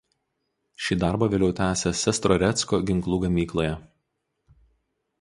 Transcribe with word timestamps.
Šį 0.85 0.97
darbą 1.03 1.27
vėliau 1.33 1.53
tesė 1.61 1.93
Sestrorecko 2.01 2.83
ginklų 2.91 3.23
gamykloje. 3.27 3.81